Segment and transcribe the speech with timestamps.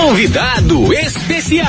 [0.00, 1.66] Convidado especial.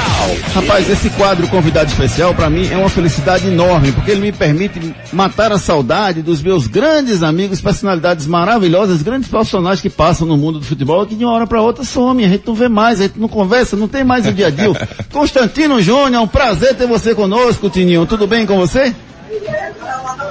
[0.56, 4.80] Rapaz, esse quadro convidado especial para mim é uma felicidade enorme, porque ele me permite
[5.12, 10.60] matar a saudade dos meus grandes amigos, personalidades maravilhosas, grandes profissionais que passam no mundo
[10.60, 13.04] do futebol que de uma hora para outra somem, a gente não vê mais, a
[13.04, 14.70] gente não conversa, não tem mais o dia a dia.
[15.12, 18.06] Constantino Júnior, é um prazer ter você conosco, Tininho.
[18.06, 18.96] Tudo bem com você?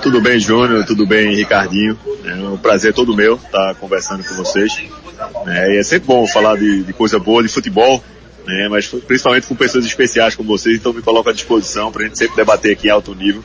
[0.03, 1.99] Tudo bem, Júnior, tudo bem, Ricardinho.
[2.25, 4.73] É um prazer todo meu estar conversando com vocês.
[5.47, 8.03] É, e é sempre bom falar de, de coisa boa, de futebol,
[8.47, 12.05] né, mas principalmente com pessoas especiais como vocês, então me coloco à disposição para a
[12.07, 13.43] gente sempre debater aqui em alto nível.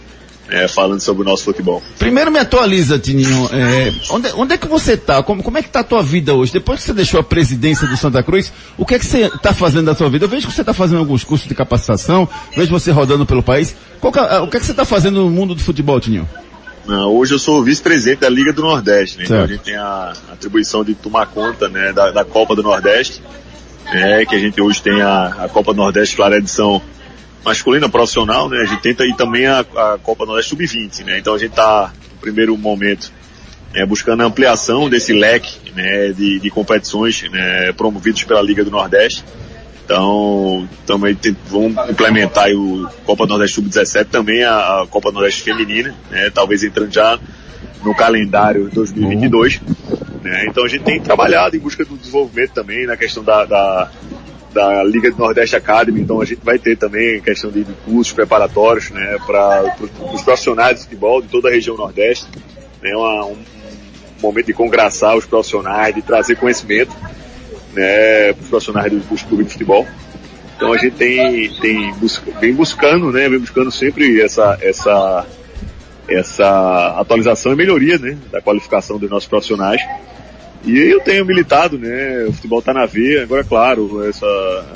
[0.48, 1.82] É, falando sobre o nosso futebol.
[1.98, 3.50] Primeiro me atualiza, Tininho.
[3.52, 5.24] É, onde, onde, é que você está?
[5.24, 6.54] Como, como, é que está a tua vida hoje?
[6.54, 9.56] Depois que você deixou a presidência do Santa Cruz, o que é que você está
[9.56, 10.26] fazendo da sua vida?
[10.26, 13.76] Eu vejo que você está fazendo alguns cursos de capacitação, vejo você rodando pelo país.
[14.04, 16.30] É, o que é que você está fazendo no mundo do futebol, Tininho?
[16.88, 19.24] Hoje eu sou vice-presidente da Liga do Nordeste, né?
[19.26, 23.22] Então a gente tem a atribuição de tomar conta né, da, da Copa do Nordeste,
[23.86, 26.82] né, que a gente hoje tem a, a Copa do Nordeste, claro, a edição
[27.44, 28.60] masculina profissional, né?
[28.62, 31.20] A gente tenta e também a, a Copa do Nordeste Sub-20, né?
[31.20, 33.12] Então a gente está, no primeiro momento,
[33.74, 38.72] né, buscando a ampliação desse leque né, de, de competições né, promovidos pela Liga do
[38.72, 39.24] Nordeste.
[39.86, 41.16] Então, também
[41.48, 46.32] vamos implementar o Copa do Nordeste Sub-17, também a, a, Copa do Nordeste Feminina, né,
[46.34, 47.20] talvez entrando já
[47.84, 49.62] no calendário 2022.
[50.24, 53.92] Né, então a gente tem trabalhado em busca do desenvolvimento também na questão da, da,
[54.52, 58.12] da Liga do Nordeste Academy, então a gente vai ter também questão de, de cursos
[58.12, 59.76] preparatórios né, para
[60.12, 62.26] os profissionais de futebol de toda a região Nordeste.
[62.82, 63.38] Né, um
[64.20, 66.92] momento de congraçar os profissionais, de trazer conhecimento
[67.76, 69.86] né, para os profissionais dos, clubes de futebol.
[70.56, 75.26] Então a gente tem, tem busca, vem buscando, né, vem buscando sempre essa, essa,
[76.08, 79.82] essa atualização e melhoria, né, da qualificação dos nossos profissionais.
[80.64, 84.26] E eu tenho militado, né, o futebol está na veia, agora claro, essa,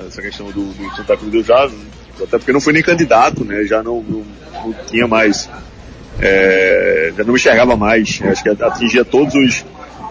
[0.08, 1.70] essa questão do, do Santa Cruz eu já,
[2.22, 5.50] até porque não fui nem candidato, né, já não, não, não tinha mais,
[6.22, 9.66] é, já não me enxergava mais, acho que atingia todos os,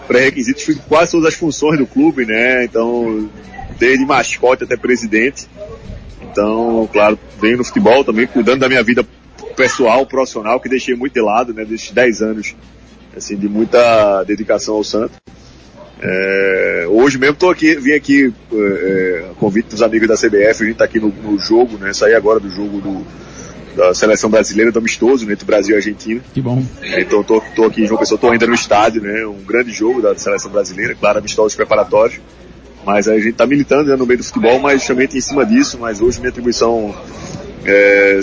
[0.09, 2.65] pré-requisitos de quase todas as funções do clube, né?
[2.65, 3.29] Então,
[3.77, 5.47] desde mascote até presidente.
[6.19, 9.05] Então, claro, venho no futebol também, cuidando da minha vida
[9.55, 11.63] pessoal, profissional, que deixei muito de lado, né?
[11.63, 12.55] Desses 10 anos,
[13.15, 15.13] assim, de muita dedicação ao Santo.
[16.01, 20.65] É, hoje mesmo estou aqui, vim aqui, é, é, convite dos amigos da CBF, a
[20.65, 21.93] gente está aqui no, no, jogo, né?
[21.93, 23.05] Saí agora do jogo do,
[23.79, 26.21] da seleção brasileira do amistoso né, entre Brasil e Argentina.
[26.33, 26.61] Que bom.
[26.97, 29.25] Então tô, tô aqui em João Pessoa, tô ainda no estádio, né?
[29.25, 32.19] Um grande jogo da seleção brasileira, claro, amistosos preparatórios.
[32.85, 35.77] Mas a gente está militando né, no meio do futebol, mas justamente em cima disso,
[35.79, 36.93] mas hoje minha atribuição
[37.65, 38.19] é,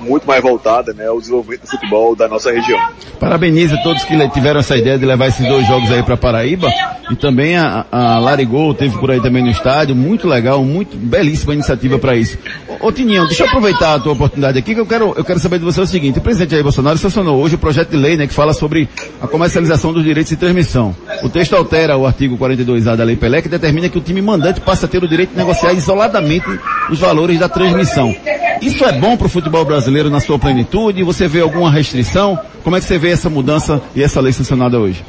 [0.00, 2.78] muito mais voltada né, ao desenvolvimento do futebol da nossa região.
[3.18, 6.68] Parabenizo a todos que tiveram essa ideia de levar esses dois jogos aí para Paraíba
[7.10, 11.54] e também a, a Larigol teve por aí também no estádio, muito legal, muito belíssima
[11.54, 12.38] iniciativa para isso.
[12.68, 15.38] Ô, ô Tininho, deixa eu aproveitar a tua oportunidade aqui que eu quero, eu quero
[15.38, 18.16] saber de você o seguinte, o presidente Jair Bolsonaro sancionou hoje o projeto de lei
[18.16, 18.88] né, que fala sobre
[19.20, 20.94] a comercialização dos direitos de transmissão.
[21.22, 24.60] O texto altera o artigo 42A da Lei Pelé que determina que o time mandante
[24.60, 26.46] passa a ter o direito de negociar isoladamente
[26.90, 28.14] os valores da transmissão.
[28.60, 31.02] Isso é bom para o futebol brasileiro na sua plenitude?
[31.04, 32.38] Você vê alguma restrição?
[32.64, 35.04] Como é que você vê essa mudança e essa lei sancionada hoje?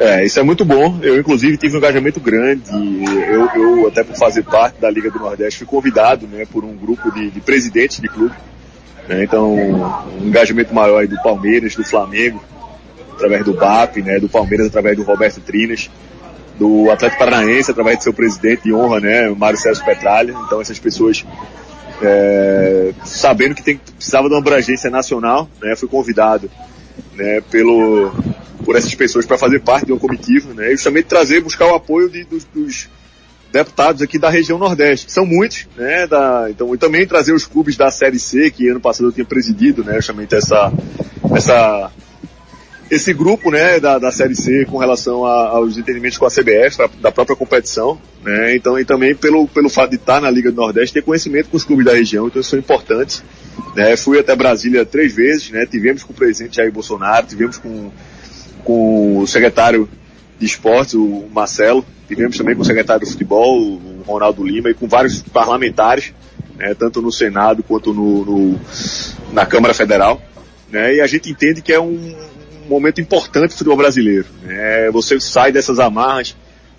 [0.00, 0.98] É, isso é muito bom.
[1.00, 2.62] Eu, inclusive, tive um engajamento grande.
[3.28, 6.74] Eu, eu até por fazer parte da Liga do Nordeste, fui convidado né, por um
[6.74, 8.34] grupo de, de presidentes de clube.
[9.08, 12.42] Né, então, um engajamento maior do Palmeiras, do Flamengo,
[13.14, 15.88] através do BAP, né, do Palmeiras através do Roberto Trinas,
[16.58, 20.34] do Atlético Paranaense através do seu presidente de honra, né, Mário Sérgio Petralha.
[20.46, 21.24] Então, essas pessoas
[22.02, 26.50] é, sabendo que tem, precisava de uma abrangência nacional, né, fui convidado
[27.14, 28.12] né, pelo,
[28.64, 31.74] por essas pessoas para fazer parte de uma comitiva, né, e justamente trazer, buscar o
[31.74, 32.88] apoio de, dos, dos,
[33.52, 37.46] deputados aqui da região Nordeste, que são muitos, né, da, então, e também trazer os
[37.46, 40.72] clubes da Série C, que ano passado eu tinha presidido, né, justamente essa,
[41.34, 41.90] essa
[42.92, 46.76] esse grupo, né, da, da Série C com relação a, aos entendimentos com a CBF,
[47.00, 50.56] da própria competição, né, então, e também pelo, pelo fato de estar na Liga do
[50.58, 53.22] Nordeste, ter conhecimento com os clubes da região, então isso foi importante,
[53.74, 57.90] né, fui até Brasília três vezes, né, tivemos com o presidente Jair Bolsonaro, tivemos com,
[58.62, 59.88] com o secretário
[60.38, 64.74] de esportes, o Marcelo, tivemos também com o secretário de futebol, o Ronaldo Lima, e
[64.74, 66.12] com vários parlamentares,
[66.58, 68.60] né, tanto no Senado quanto no, no
[69.32, 70.20] na Câmara Federal,
[70.70, 72.14] né, e a gente entende que é um
[72.68, 74.26] momento importante do futebol brasileiro.
[74.42, 74.90] Né?
[74.90, 76.36] Você sai dessas amarras,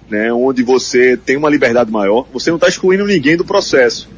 [0.10, 2.28] né, onde você tem uma liberdade maior.
[2.34, 4.10] Você não está excluindo ninguém do processo.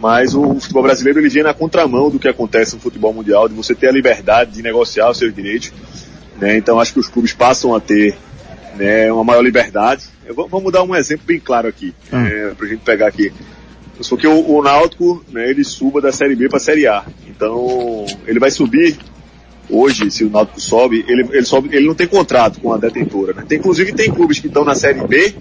[0.00, 3.54] Mas o futebol brasileiro ele vem na contramão do que acontece no futebol mundial, de
[3.54, 5.72] você ter a liberdade de negociar os seus direitos.
[6.40, 6.56] Né?
[6.56, 8.16] Então acho que os clubes passam a ter
[8.76, 10.04] né, uma maior liberdade.
[10.24, 12.24] Eu vou, vamos dar um exemplo bem claro aqui, hum.
[12.24, 13.32] é, para a gente pegar aqui.
[14.08, 17.04] Porque o, o Náutico, né, ele suba da Série B para a Série A.
[17.26, 18.96] Então, ele vai subir
[19.68, 23.32] hoje, se o Náutico sobe, ele, ele sobe, ele não tem contrato com a detentora,
[23.32, 23.44] né?
[23.46, 25.34] Tem, inclusive tem clubes que estão na Série B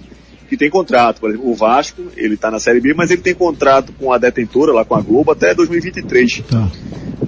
[0.47, 1.19] que tem contrato.
[1.19, 4.17] Por exemplo, o Vasco, ele está na Série B, mas ele tem contrato com a
[4.17, 6.43] detentora, lá com a Globo, até 2023.
[6.49, 6.71] Tá.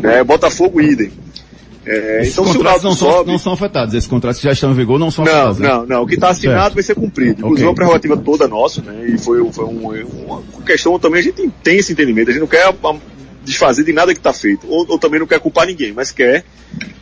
[0.03, 1.11] É, Botafogo, idem.
[1.85, 3.13] É, então, se o Náutico não, sobe...
[3.13, 3.93] são, não são afetados.
[3.93, 5.59] Esses contratos que já estão em vigor não são não, afetados.
[5.59, 5.67] Né?
[5.67, 6.03] Não, não.
[6.03, 6.73] O que está assinado certo.
[6.75, 7.39] vai ser cumprido.
[7.39, 7.65] Inclusive, okay.
[7.65, 9.07] é uma prerrogativa toda nossa, né?
[9.07, 9.87] E foi, foi um,
[10.25, 12.29] uma questão também, a gente tem esse entendimento.
[12.29, 12.71] A gente não quer
[13.49, 14.67] desfazer de nada que está feito.
[14.69, 16.43] Ou, ou, também não quer culpar ninguém, mas quer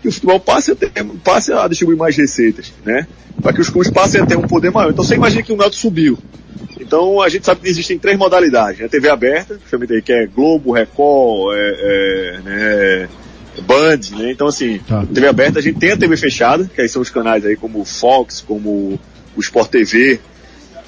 [0.01, 0.91] que o futebol passe a, ter,
[1.23, 3.05] passe a distribuir mais receitas, né?
[3.41, 4.91] Para que os clubes passem a ter um poder maior.
[4.91, 6.17] Então você imagina que o Náutico subiu.
[6.79, 8.79] Então a gente sabe que existem três modalidades.
[8.79, 8.89] A né?
[8.89, 9.59] TV aberta,
[10.03, 13.09] que é Globo, Record, é, é, né,
[13.61, 14.31] Band, né?
[14.31, 15.05] Então assim, tá.
[15.05, 17.81] TV aberta, a gente tem a TV fechada, que aí são os canais aí como
[17.81, 18.99] o Fox, como
[19.35, 20.19] o Sport TV,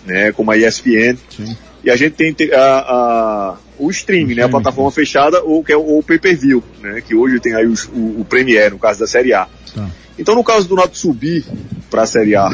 [0.05, 0.31] né?
[0.31, 1.17] Como a ESPN.
[1.29, 1.55] Sim.
[1.83, 4.43] E a gente tem a, a o streaming, né?
[4.43, 7.01] A plataforma fechada ou que é o, o pay-per-view, né?
[7.01, 9.47] Que hoje tem aí os, o, o Premiere, no caso da Série A.
[9.73, 9.89] Tá.
[10.17, 11.45] Então no caso do Náutico subir
[11.89, 12.49] para a Série A,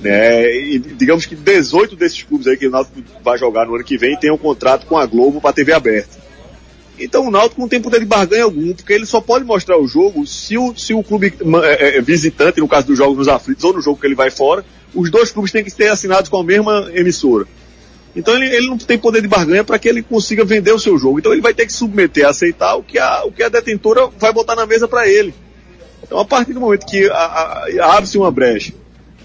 [0.00, 0.54] né?
[0.54, 3.96] E, digamos que 18 desses clubes aí que o Náutico vai jogar no ano que
[3.96, 6.22] vem tem um contrato com a Globo para TV aberta.
[6.98, 9.88] Então o Náutico não tem poder de barganha algum, porque ele só pode mostrar o
[9.88, 13.64] jogo se o, se o clube é, é, visitante, no caso dos jogos nos aflitos
[13.64, 14.64] ou no jogo que ele vai fora,
[14.94, 17.46] os dois clubes têm que ter assinados com a mesma emissora.
[18.14, 20.96] Então ele, ele não tem poder de barganha para que ele consiga vender o seu
[20.98, 21.18] jogo.
[21.18, 24.32] Então ele vai ter que submeter, aceitar o que a, o que a detentora vai
[24.32, 25.34] botar na mesa para ele.
[26.02, 27.08] Então a partir do momento que
[27.80, 28.72] abre-se uma brecha,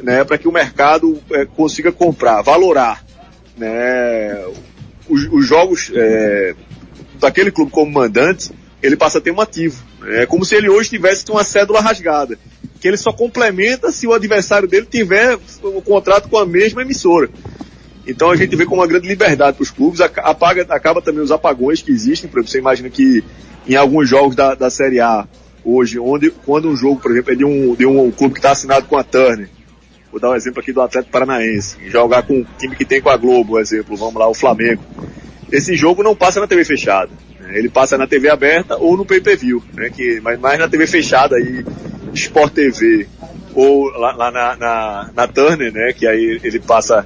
[0.01, 3.03] né, para que o mercado é, consiga comprar, valorar,
[3.57, 4.43] né,
[5.07, 6.55] os, os jogos é,
[7.19, 8.51] daquele clube como mandante,
[8.81, 9.83] ele passa a ter um ativo.
[9.99, 10.23] Né?
[10.23, 12.39] É como se ele hoje tivesse uma cédula rasgada,
[12.79, 17.29] que ele só complementa se o adversário dele tiver o contrato com a mesma emissora.
[18.09, 21.31] Então a gente vê com uma grande liberdade para os clubes, apaga, acaba também os
[21.31, 23.23] apagões que existem, por exemplo, você imagina que
[23.67, 25.27] em alguns jogos da, da Série A
[25.63, 28.51] hoje, onde, quando um jogo, por exemplo, é de um, de um clube que está
[28.51, 29.47] assinado com a Turner,
[30.11, 33.09] vou dar um exemplo aqui do Atlético Paranaense, jogar com o time que tem com
[33.09, 34.81] a Globo, exemplo, vamos lá, o Flamengo.
[35.51, 37.11] Esse jogo não passa na TV fechada.
[37.39, 37.59] Né?
[37.59, 39.89] Ele passa na TV aberta ou no pay-per-view, né?
[39.89, 41.63] Que, mas mais na TV fechada aí,
[42.13, 43.07] Sport TV,
[43.53, 45.93] ou lá, lá na, na, na Turner, né?
[45.93, 47.05] Que aí ele passa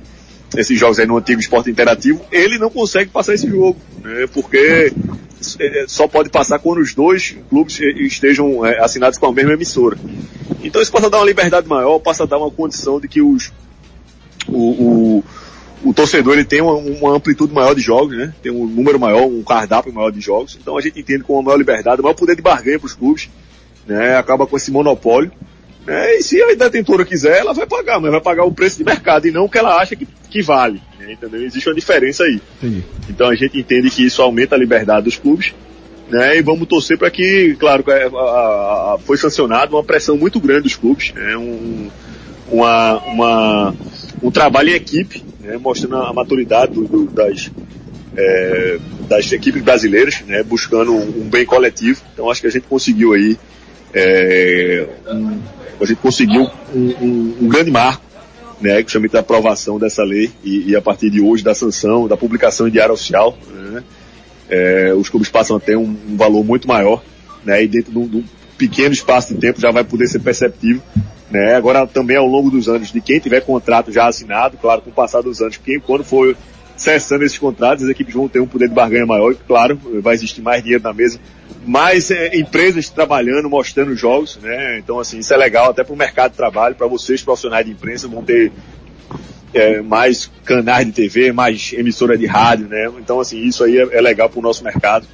[0.55, 4.93] esses jogos aí no antigo esporte interativo, ele não consegue passar esse jogo, né, porque
[5.59, 9.97] é, só pode passar quando os dois clubes estejam é, assinados com a mesma emissora.
[10.63, 13.21] Então isso passa a dar uma liberdade maior, passa a dar uma condição de que
[13.21, 13.51] os,
[14.47, 15.23] o, o,
[15.83, 18.33] o torcedor ele tem uma, uma, amplitude maior de jogos, né?
[18.41, 20.57] Tem um número maior, um cardápio maior de jogos.
[20.59, 23.29] Então a gente entende com uma maior liberdade, maior poder de barganha para os clubes,
[23.85, 24.15] né?
[24.15, 25.31] Acaba com esse monopólio.
[25.85, 26.15] Né?
[26.15, 29.27] E se a detentora quiser, ela vai pagar, mas vai pagar o preço de mercado
[29.27, 30.81] e não o que ela acha que que vale.
[30.99, 31.13] Né?
[31.13, 31.45] Entendeu?
[31.45, 32.41] Existe uma diferença aí.
[32.57, 32.83] Entendi.
[33.07, 35.53] Então a gente entende que isso aumenta a liberdade dos clubes.
[36.09, 40.17] Né, e vamos torcer para que, claro, é, a, a, a, foi sancionado uma pressão
[40.17, 41.89] muito grande dos clubes, né, um,
[42.51, 43.75] uma, uma,
[44.21, 47.49] um trabalho em equipe, né, mostrando a maturidade do, do, das,
[48.15, 52.01] é, das equipes brasileiras, né, buscando um, um, bem coletivo.
[52.13, 53.37] Então acho que a gente conseguiu aí,
[53.93, 55.39] é, um,
[55.79, 58.03] a gente conseguiu um, um grande marco
[58.63, 62.15] né, justamente da aprovação dessa lei e, e, a partir de hoje da sanção, da
[62.15, 63.83] publicação em diário oficial, né,
[64.49, 67.03] é, os clubes passam a ter um, um valor muito maior,
[67.43, 68.23] né, e dentro de um, de um,
[68.57, 70.81] pequeno espaço de tempo já vai poder ser perceptível,
[71.29, 74.91] né, agora também ao longo dos anos, de quem tiver contrato já assinado, claro, com
[74.91, 76.35] o passar dos anos, quem, quando for
[76.75, 80.15] cessando esses contratos, as equipes vão ter um poder de barganha maior e, claro, vai
[80.15, 81.19] existir mais dinheiro na mesa,
[81.65, 84.79] mais é, empresas trabalhando, mostrando jogos, né?
[84.79, 87.71] Então, assim, isso é legal até para o mercado de trabalho, para vocês profissionais de
[87.71, 88.51] imprensa vão ter
[89.53, 92.89] é, mais canais de TV, mais emissora de rádio, né?
[92.99, 95.05] Então, assim, isso aí é, é legal para o nosso mercado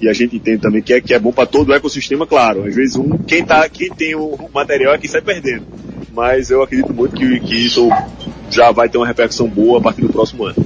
[0.00, 2.64] e a gente entende também que é, que é bom para todo o ecossistema, claro.
[2.64, 5.66] Às vezes um, quem, tá, quem tem o material é quem sai perdendo.
[6.12, 7.88] Mas eu acredito muito que, que isso
[8.50, 10.56] já vai ter uma repercussão boa a partir do próximo ano.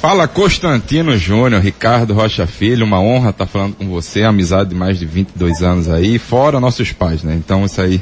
[0.00, 4.98] Fala Constantino Júnior, Ricardo Rocha Filho, uma honra estar falando com você, amizade de mais
[4.98, 7.34] de 22 anos aí, fora nossos pais, né?
[7.34, 8.00] Então isso aí,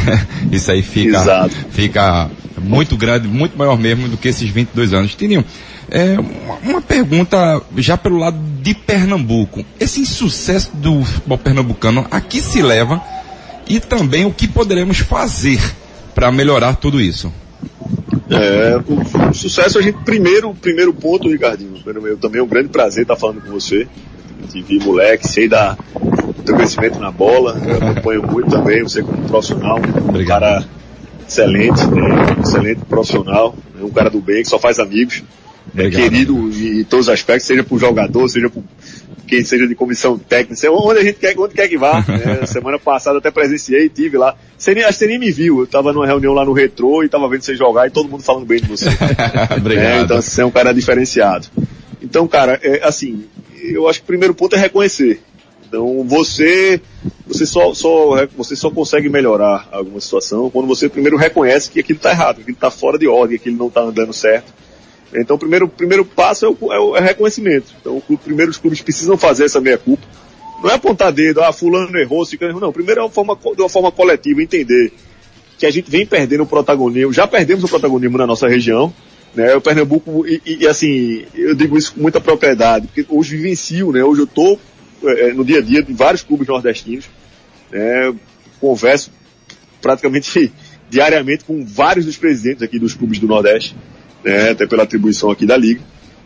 [0.52, 5.14] isso aí fica, fica muito grande, muito maior mesmo do que esses 22 anos.
[5.14, 5.42] Tininho,
[5.90, 6.18] é,
[6.62, 9.64] uma pergunta já pelo lado de Pernambuco.
[9.80, 13.02] Esse insucesso do futebol pernambucano, a que se leva
[13.66, 15.62] e também o que poderemos fazer
[16.14, 17.32] para melhorar tudo isso?
[18.30, 22.68] É, o, o, sucesso a gente, primeiro, primeiro ponto, Ricardinho, eu também é um grande
[22.68, 23.88] prazer estar falando com você.
[24.50, 29.02] Te vi moleque, sei da, do teu crescimento na bola, eu acompanho muito também, você
[29.02, 30.64] como profissional, um cara
[31.26, 35.22] excelente, né, excelente profissional, né, um cara do bem que só faz amigos.
[35.76, 38.62] é querido em todos os aspectos, seja por jogador, seja por
[39.28, 42.04] quem seja de comissão técnica, onde a gente quer, onde quer que vá.
[42.08, 42.46] Né?
[42.48, 44.34] Semana passada até presenciei, tive lá.
[44.56, 45.60] Você nem, acho que você nem me viu.
[45.60, 48.22] Eu tava numa reunião lá no Retrô e tava vendo você jogar e todo mundo
[48.24, 48.86] falando bem de você.
[49.56, 49.84] Obrigado.
[49.84, 51.46] É, então você é um cara diferenciado.
[52.02, 55.20] Então, cara, é, assim, eu acho que o primeiro ponto é reconhecer.
[55.68, 56.80] Então você,
[57.26, 61.98] você só, só, você só consegue melhorar alguma situação quando você primeiro reconhece que aquilo
[61.98, 64.52] está errado, que aquilo está fora de ordem, que aquilo não está andando certo.
[65.14, 67.74] Então o primeiro, primeiro passo é o, é o é reconhecimento.
[67.80, 70.06] Então o clube, primeiro os clubes precisam fazer essa meia culpa.
[70.62, 72.72] Não é apontar dedo, ah, fulano errou, ciclano não.
[72.72, 74.92] Primeiro é uma forma, de uma forma coletiva, entender
[75.56, 78.92] que a gente vem perdendo o protagonismo, já perdemos o protagonismo na nossa região,
[79.34, 79.54] né?
[79.54, 84.02] O Pernambuco, e, e, assim, eu digo isso com muita propriedade, porque hoje vivencio, né?
[84.02, 84.58] Hoje eu estou
[85.04, 87.08] é, no dia a dia de vários clubes nordestinos,
[87.70, 88.14] né?
[88.60, 89.10] Converso
[89.80, 90.52] praticamente
[90.90, 93.76] diariamente com vários dos presidentes aqui dos clubes do Nordeste,
[94.24, 94.50] né?
[94.50, 95.80] Até pela atribuição aqui da Liga.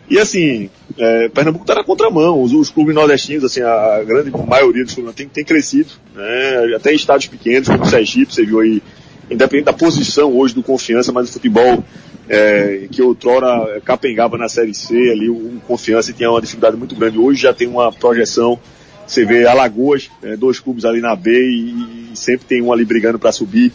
[0.09, 4.83] E assim, é, Pernambuco está na contramão, os, os, clubes nordestinos, assim, a grande maioria
[4.83, 6.75] dos clubes tem, tem crescido, né?
[6.75, 8.83] Até estados pequenos, como o Sergipe, você viu aí,
[9.31, 11.83] independente da posição hoje do confiança, mas o futebol
[12.27, 17.17] é, que outrora capengava na Série C, ali o, Confiança tinha uma dificuldade muito grande.
[17.17, 18.59] Hoje já tem uma projeção,
[19.07, 22.83] você vê Alagoas, né, dois clubes ali na B e, e sempre tem um ali
[22.83, 23.71] brigando para subir.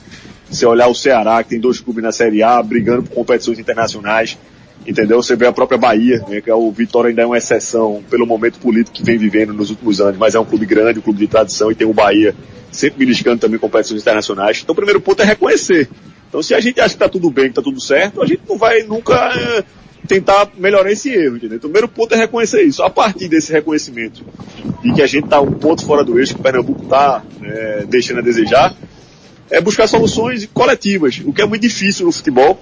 [0.50, 4.38] Você olhar o Ceará, que tem dois clubes na Série A, brigando por competições internacionais.
[4.86, 5.22] Entendeu?
[5.22, 8.26] Você vê a própria Bahia, né, que é o Vitória ainda é uma exceção pelo
[8.26, 11.18] momento político que vem vivendo nos últimos anos, mas é um clube grande, um clube
[11.18, 12.34] de tradição e tem o Bahia
[12.70, 14.60] sempre beliscando também competições internacionais.
[14.62, 15.88] Então o primeiro ponto é reconhecer
[16.28, 18.42] então se a gente acha que está tudo bem, que está tudo certo, a gente
[18.48, 19.64] não vai nunca é,
[20.06, 21.56] tentar melhorar esse erro, entendeu?
[21.56, 22.82] Então, o primeiro ponto é reconhecer isso.
[22.82, 24.24] A partir desse reconhecimento
[24.82, 27.86] de que a gente está um ponto fora do eixo, que o Pernambuco está é,
[27.88, 28.74] deixando a desejar,
[29.50, 32.58] é buscar soluções coletivas, o que é muito difícil no futebol,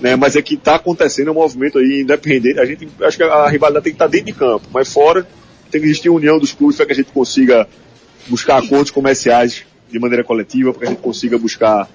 [0.00, 0.16] né?
[0.16, 2.58] Mas é que está acontecendo um movimento aí independente.
[2.58, 5.26] A gente acho que a rivalidade tem que estar tá dentro de campo, mas fora
[5.70, 7.66] tem que existir união dos clubes para que a gente consiga
[8.28, 11.88] buscar acordos comerciais de maneira coletiva, para que a gente consiga buscar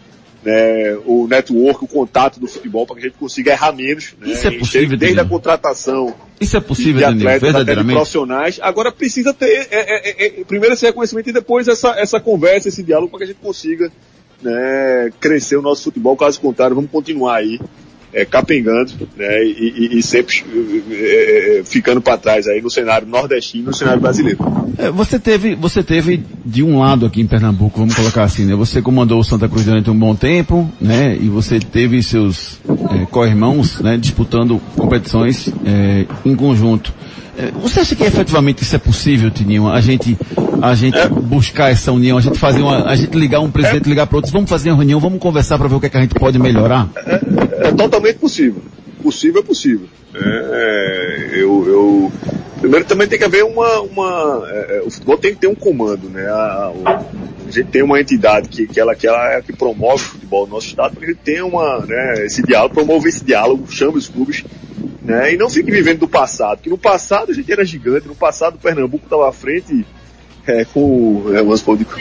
[0.43, 4.15] né, o network, o contato do futebol para que a gente consiga errar menos.
[4.19, 5.22] Né, Isso é possível, desde Danilo.
[5.22, 6.15] a contratação.
[6.39, 7.89] Isso é possível, de atletas, verdadeiramente.
[7.89, 8.60] De profissionais.
[8.62, 12.69] Agora precisa ter é, é, é, é, primeiro esse reconhecimento e depois essa, essa conversa,
[12.69, 13.91] esse diálogo para que a gente consiga
[14.41, 16.15] né, crescer o nosso futebol.
[16.15, 17.60] Caso contrário, vamos continuar aí
[18.13, 20.43] é, capengando né, e, e, e sempre
[20.91, 24.39] é, ficando para trás aí no cenário nordestino no cenário brasileiro.
[24.77, 28.55] É, você teve, você teve de um lado aqui em Pernambuco, vamos colocar assim, né?
[28.55, 31.17] Você comandou o Santa Cruz durante um bom tempo, né?
[31.19, 32.60] E você teve seus
[32.91, 33.98] é, co-irmãos, né?
[33.98, 36.93] Disputando competições é, em conjunto.
[37.39, 39.69] É, você acha que efetivamente isso é possível, Tininho?
[39.69, 40.17] A gente,
[40.62, 41.08] a gente é.
[41.08, 43.89] buscar essa união, a gente fazer uma, a gente ligar um presidente, é.
[43.89, 45.98] ligar para outros, vamos fazer uma reunião, vamos conversar para ver o que, é que
[45.98, 46.89] a gente pode melhorar?
[46.98, 48.62] É, é totalmente possível.
[49.01, 49.88] Possível é possível.
[50.13, 52.12] É, eu, eu,
[52.60, 56.10] primeiro também tem que haver uma, uma é, o futebol tem que ter um comando,
[56.10, 56.27] né?
[56.27, 56.74] A,
[57.48, 60.46] a gente tem uma entidade que, que ela, que ela é que promove o futebol
[60.46, 63.65] no nosso estado, para que a gente tenha uma, né, esse diálogo, promover esse diálogo,
[63.72, 64.43] chama os clubes
[65.01, 65.34] né?
[65.34, 68.56] E não fique vivendo do passado, porque no passado a gente era gigante, no passado
[68.56, 69.86] o Pernambuco estava à frente
[70.46, 71.39] é, com é,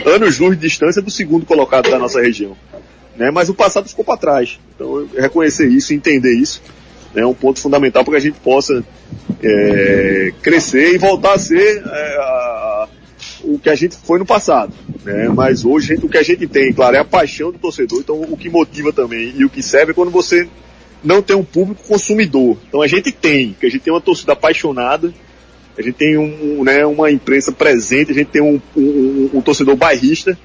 [0.09, 2.55] anos luz de distância do segundo colocado da nossa região.
[3.15, 3.31] Né?
[3.31, 4.59] Mas o passado ficou para trás.
[4.75, 6.61] Então reconhecer isso, entender isso,
[7.13, 8.83] né, é um ponto fundamental para que a gente possa
[9.41, 12.87] é, crescer e voltar a ser é, a,
[13.43, 14.73] o que a gente foi no passado.
[15.03, 15.29] Né?
[15.29, 18.35] Mas hoje o que a gente tem, claro, é a paixão do torcedor, então o
[18.35, 20.47] que motiva também e o que serve é quando você
[21.03, 22.57] não tem um público consumidor.
[22.67, 25.13] Então a gente tem, que a gente tem uma torcida apaixonada,
[25.77, 29.75] a gente tem um, né, uma imprensa presente, a gente tem um, um, um torcedor
[29.75, 30.37] bairrista,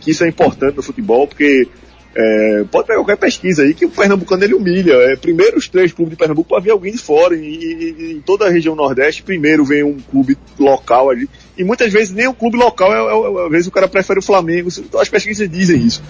[0.00, 1.68] que isso é importante no futebol, porque
[2.12, 4.94] é, pode pegar qualquer pesquisa aí que o pernambucano ele humilha.
[4.94, 7.36] É, primeiro os três clubes de Pernambuco para vir alguém de fora.
[7.36, 11.28] E, e, em toda a região Nordeste, primeiro vem um clube local ali.
[11.56, 14.18] E muitas vezes nem o clube local, é, é, é às vezes o cara prefere
[14.18, 14.68] o Flamengo.
[14.98, 16.02] As pesquisas dizem isso.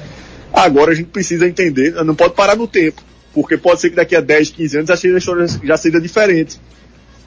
[0.53, 3.03] Agora a gente precisa entender, não pode parar no tempo.
[3.33, 6.61] Porque pode ser que daqui a 10, 15 anos a história já seja diferente.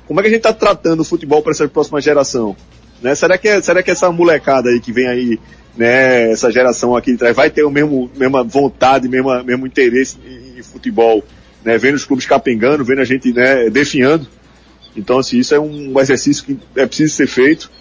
[0.06, 2.56] Como é que a gente está tratando o futebol para essa próxima geração?
[3.02, 3.16] Né?
[3.16, 5.40] Será, que, será que essa molecada aí que vem aí,
[5.78, 10.18] né, essa geração aqui de trás, vai ter o mesmo, mesma vontade, mesmo, mesmo interesse
[10.26, 11.24] em, em futebol,
[11.64, 11.78] né?
[11.78, 14.28] Vendo os clubes capengando, vendo a gente, né, definhando.
[14.96, 17.72] Então, assim, isso é um exercício que é preciso ser feito,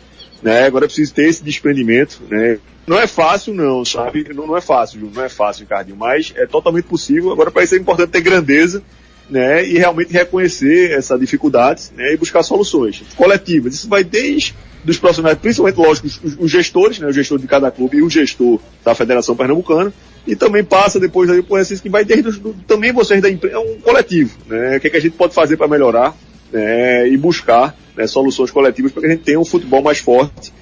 [0.42, 0.64] né?
[0.64, 2.58] Agora é preciso ter esse desprendimento, né?
[2.86, 4.28] Não é fácil não, sabe?
[4.34, 7.30] Não, não é fácil, não é fácil, Ricardinho, mas é totalmente possível.
[7.30, 8.82] Agora para isso é importante ter grandeza,
[9.30, 9.66] né?
[9.66, 12.12] E realmente reconhecer essa dificuldade, né?
[12.12, 13.74] E buscar soluções coletivas.
[13.74, 17.06] Isso vai desde dos profissionais, principalmente, lógico, os, os, gestores, né?
[17.06, 19.92] O gestor de cada clube e o gestor da Federação Pernambucana.
[20.26, 23.56] E também passa depois aí por exercício que vai desde do, também vocês da empresa,
[23.56, 24.76] é um coletivo, né?
[24.76, 26.16] O que, é que a gente pode fazer para melhorar?
[26.52, 30.52] né, e buscar né, soluções coletivas para que a gente tenha um futebol mais forte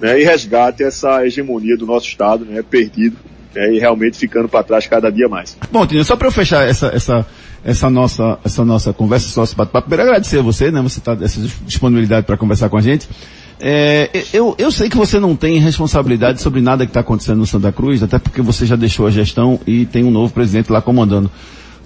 [0.00, 3.16] né, e resgate essa hegemonia do nosso Estado, né, perdido
[3.54, 5.56] né, e realmente ficando para trás cada dia mais.
[5.70, 7.26] Bom, Tino, só para eu fechar essa, essa,
[7.64, 11.16] essa, nossa, essa nossa conversa, esse nosso bate-papo, primeiro agradecer a você, né, você tá
[11.20, 13.08] essa disponibilidade para conversar com a gente.
[13.60, 17.46] É, eu, eu sei que você não tem responsabilidade sobre nada que está acontecendo no
[17.46, 20.80] Santa Cruz, até porque você já deixou a gestão e tem um novo presidente lá
[20.80, 21.28] comandando.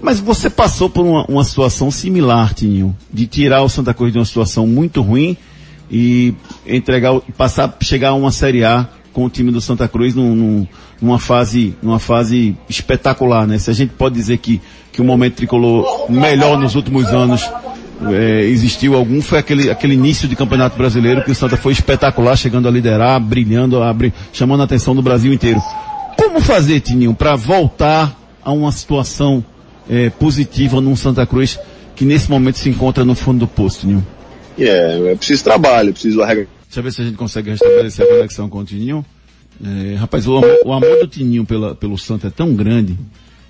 [0.00, 4.18] Mas você passou por uma, uma situação similar, Tininho, de tirar o Santa Cruz de
[4.18, 5.36] uma situação muito ruim
[5.92, 6.34] e
[6.66, 10.66] entregar, passar, chegar a uma Série A com o time do Santa Cruz num, num,
[11.00, 13.58] numa fase, numa fase espetacular, né?
[13.58, 17.46] Se a gente pode dizer que, que o momento tricolor melhor nos últimos anos
[18.10, 22.36] é, existiu algum, foi aquele, aquele início de campeonato brasileiro que o Santa foi espetacular,
[22.36, 25.60] chegando a liderar, brilhando, abri, chamando a atenção do Brasil inteiro.
[26.16, 29.44] Como fazer, Tininho, para voltar a uma situação
[29.90, 31.58] é, positiva num Santa Cruz
[31.94, 34.06] que nesse momento se encontra no fundo do poço, Tininho?
[34.58, 38.08] É, é preciso trabalho, é preciso Deixa eu ver se a gente consegue restabelecer a
[38.08, 39.04] conexão com o Tininho.
[39.62, 42.96] É, rapaz, o amor, o amor do Tininho pela, pelo Santa é tão grande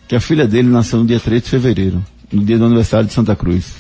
[0.09, 3.15] que a filha dele nasceu no dia 3 de fevereiro, no dia do aniversário de
[3.15, 3.75] Santa Cruz.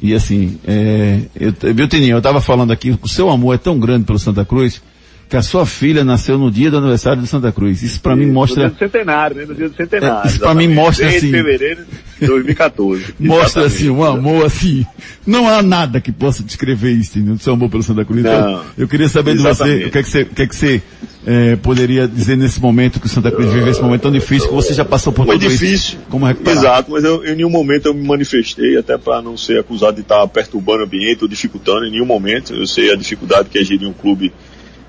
[0.00, 3.78] E assim, é, eu, viu, Tininho, eu estava falando aqui, o seu amor é tão
[3.78, 4.80] grande pelo Santa Cruz,
[5.28, 7.82] que a sua filha nasceu no dia do aniversário de Santa Cruz.
[7.82, 8.64] Isso para mim mostra.
[8.64, 9.44] No dia do centenário, né?
[9.46, 10.26] No dia do centenário.
[10.26, 11.26] É, isso para mim mostra assim.
[11.26, 11.84] de fevereiro
[12.18, 13.14] de 2014.
[13.20, 14.86] mostra assim, um amor assim.
[15.26, 17.38] Não há nada que possa descrever isso, entendeu?
[17.38, 18.20] Seu amor pelo Santa Cruz.
[18.20, 19.76] Então, não, então, eu queria saber exatamente.
[19.76, 20.82] de você, o que é que você, o que é que você
[21.26, 24.54] é, poderia dizer nesse momento que o Santa Cruz vive esse momento tão difícil que
[24.54, 25.74] você já passou por Foi tudo difícil.
[25.74, 25.98] Isso.
[26.08, 26.58] Como recuperar?
[26.58, 30.00] Exato, mas eu, em nenhum momento eu me manifestei, até para não ser acusado de
[30.00, 32.54] estar perturbando o ambiente ou dificultando em nenhum momento.
[32.54, 34.32] Eu sei a dificuldade que é gerir um clube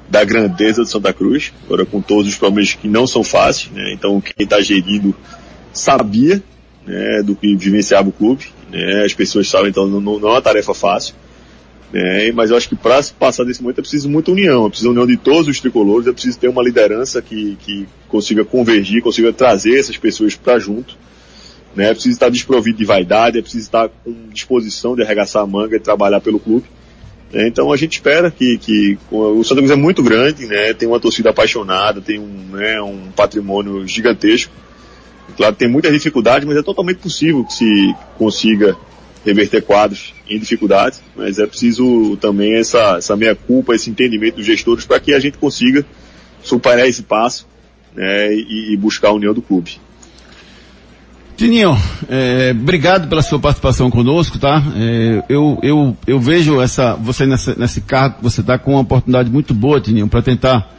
[0.10, 3.94] da grandeza de Santa Cruz, agora com todos os problemas que não são fáceis, né?
[3.94, 5.16] Então quem está gerindo
[5.72, 6.42] sabia
[6.86, 9.04] né, do que vivenciava o clube, né?
[9.06, 11.14] As pessoas sabem, então não, não é uma tarefa fácil.
[11.92, 12.32] Né?
[12.32, 15.06] Mas eu acho que para passar desse momento é preciso muita união, é preciso união
[15.06, 19.78] de todos os tricolores, é preciso ter uma liderança que, que consiga convergir, consiga trazer
[19.78, 20.98] essas pessoas para junto.
[21.76, 21.86] Né?
[21.86, 25.76] É preciso estar desprovido de vaidade, é preciso estar com disposição de arregaçar a manga
[25.76, 26.66] e trabalhar pelo clube.
[27.32, 30.74] É, então a gente espera que, que o Santa Cruz é muito grande, né?
[30.74, 34.52] Tem uma torcida apaixonada, tem um, né, um patrimônio gigantesco.
[35.38, 38.76] Claro, tem muita dificuldade, mas é totalmente possível que se consiga
[39.24, 44.46] reverter quadros em dificuldades, mas é preciso também essa, essa meia culpa, esse entendimento dos
[44.46, 45.86] gestores para que a gente consiga
[46.42, 47.48] superar esse passo
[47.94, 49.80] né, e, e buscar a união do clube.
[51.40, 51.74] Tininho,
[52.10, 54.62] é, obrigado pela sua participação conosco, tá?
[54.76, 59.32] É, eu, eu, eu vejo essa, você nessa, nesse cargo, você está com uma oportunidade
[59.32, 60.70] muito boa, Tininho, para tentar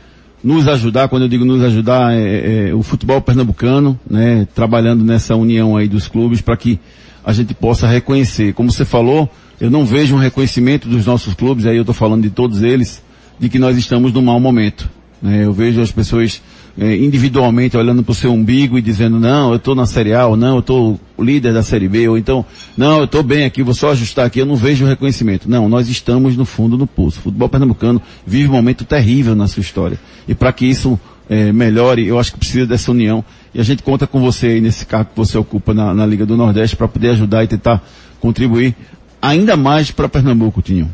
[0.44, 4.46] nos ajudar, quando eu digo nos ajudar, é, é, o futebol pernambucano, né?
[4.54, 6.78] Trabalhando nessa união aí dos clubes para que
[7.24, 8.52] a gente possa reconhecer.
[8.52, 12.24] Como você falou, eu não vejo um reconhecimento dos nossos clubes, aí eu estou falando
[12.24, 13.02] de todos eles,
[13.38, 14.90] de que nós estamos num mau momento.
[15.22, 15.42] Né?
[15.42, 19.56] Eu vejo as pessoas é, individualmente olhando para o seu umbigo e dizendo, não, eu
[19.56, 22.44] estou na Série A, ou não, eu estou líder da Série B, ou então,
[22.76, 25.48] não, eu estou bem aqui, vou só ajustar aqui, eu não vejo reconhecimento.
[25.48, 27.18] Não, nós estamos no fundo do poço.
[27.18, 29.98] O futebol pernambucano vive um momento terrível na sua história.
[30.26, 33.22] E para que isso é, melhore, eu acho que precisa dessa união.
[33.54, 36.24] E a gente conta com você aí nesse cargo que você ocupa na, na Liga
[36.24, 37.82] do Nordeste para poder ajudar e tentar
[38.20, 38.74] contribuir
[39.20, 40.90] ainda mais para Pernambuco, Tinho.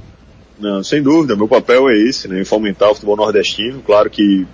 [0.59, 3.83] Não, sem dúvida, meu papel é esse, né, fomentar o futebol nordestino.
[3.85, 4.46] Claro que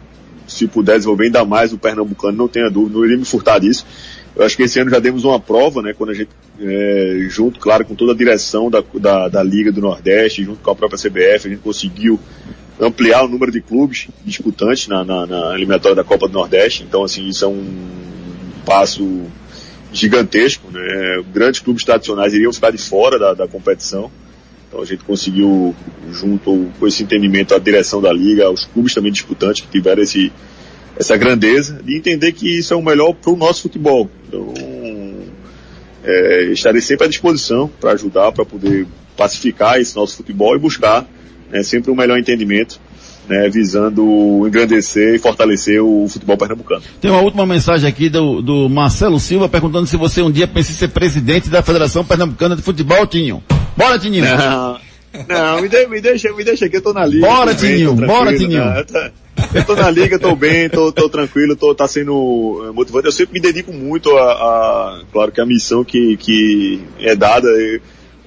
[0.46, 3.86] se puder desenvolver ainda mais o pernambucano, não tenha dúvida, não iria me furtar disso.
[4.34, 7.60] Eu acho que esse ano já demos uma prova, né, quando a gente, é, junto,
[7.60, 10.98] claro, com toda a direção da, da, da, Liga do Nordeste, junto com a própria
[10.98, 12.18] CBF, a gente conseguiu
[12.80, 16.82] ampliar o número de clubes disputantes na, na, na eliminatória da Copa do Nordeste.
[16.82, 17.64] Então, assim, isso é um
[18.64, 19.26] passo
[19.92, 21.22] gigantesco, né?
[21.32, 24.10] Grandes clubes tradicionais iriam ficar de fora da, da competição.
[24.72, 25.76] Então a gente conseguiu,
[26.10, 30.32] junto com esse entendimento, a direção da liga, os clubes também disputantes que tiveram esse,
[30.98, 34.08] essa grandeza, de entender que isso é o melhor para o nosso futebol.
[34.26, 34.54] Então,
[36.02, 41.06] é, estarei sempre à disposição para ajudar, para poder pacificar esse nosso futebol e buscar
[41.50, 42.80] né, sempre um melhor entendimento
[43.28, 46.82] né, visando engrandecer e fortalecer o futebol pernambucano.
[46.98, 50.72] Tem uma última mensagem aqui do, do Marcelo Silva perguntando se você um dia pensa
[50.72, 53.42] em ser presidente da Federação Pernambucana de Futebol, Tinho.
[53.76, 54.24] Bora, Tininho.
[54.24, 54.78] Não,
[55.28, 57.26] não me, de, me, deixa, me deixa aqui, eu tô na liga.
[57.26, 58.64] Bora, Tininho, bora, Tininho.
[58.64, 58.84] Né?
[59.54, 63.06] Eu tô na liga, tô bem, tô, tô tranquilo, tô, tá sendo eh, motivante.
[63.06, 67.48] Eu sempre me dedico muito a, a claro que a missão que, que é dada.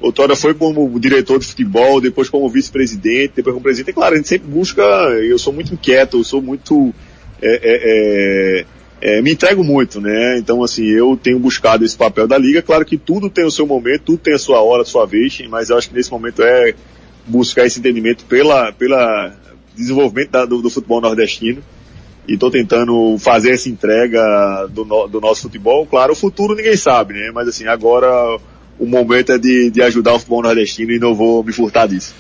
[0.02, 3.92] Outrora foi como diretor de futebol, depois como vice-presidente, depois como presidente.
[3.92, 6.94] E claro, a gente sempre busca, eu sou muito inquieto, eu sou muito,
[7.42, 8.66] é, é, é,
[9.02, 10.38] é, me entrego muito, né?
[10.38, 12.62] Então, assim, eu tenho buscado esse papel da liga.
[12.62, 15.42] Claro que tudo tem o seu momento, tudo tem a sua hora, a sua vez,
[15.50, 16.74] mas eu acho que nesse momento é
[17.28, 19.34] buscar esse entendimento pela, pela
[19.76, 21.62] desenvolvimento da, do, do, futebol nordestino.
[22.28, 25.86] E estou tentando fazer essa entrega do, no, do nosso futebol.
[25.86, 27.32] Claro, o futuro ninguém sabe, né?
[27.32, 28.08] Mas assim, agora
[28.80, 32.16] o momento é de, de ajudar o futebol nordestino e não vou me furtar disso.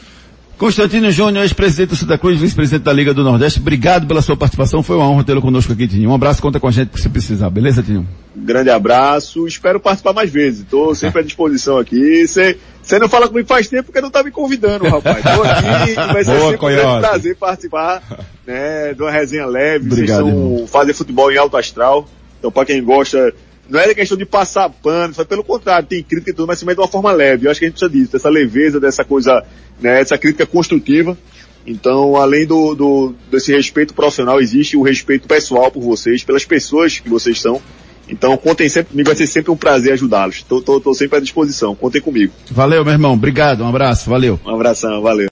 [0.57, 4.81] Constantino Júnior, ex-presidente do Santa Cruz, vice-presidente da Liga do Nordeste, obrigado pela sua participação,
[4.81, 6.09] foi uma honra tê-lo conosco aqui, Tinho.
[6.09, 8.07] Um abraço, conta com a gente se precisar, beleza, Tinho?
[8.33, 12.25] Grande abraço, espero participar mais vezes, estou sempre à disposição aqui.
[12.25, 12.57] Você
[12.99, 15.17] não fala comigo faz tempo porque não está me convidando, rapaz.
[15.17, 18.01] Estou aqui e vai ser Boa, sempre um prazer participar
[18.47, 22.07] né, de uma resenha leve, obrigado, vocês são fazer futebol em alto astral.
[22.39, 23.33] Então, para quem gosta
[23.69, 26.65] não é questão de passar pano, foi pelo contrário, tem crítica e tudo, mas de
[26.65, 27.47] uma forma leve.
[27.47, 29.43] Eu acho que a gente precisa disso, dessa leveza, dessa coisa,
[29.81, 31.17] né, dessa crítica construtiva.
[31.65, 36.99] Então, além do, do, desse respeito profissional, existe o respeito pessoal por vocês, pelas pessoas
[36.99, 37.59] que vocês são.
[38.07, 40.37] Então, contem sempre comigo, vai ser sempre um prazer ajudá-los.
[40.37, 42.31] Estou sempre à disposição, contem comigo.
[42.51, 43.13] Valeu, meu irmão.
[43.13, 44.39] Obrigado, um abraço, valeu.
[44.45, 45.23] Um abração, valeu.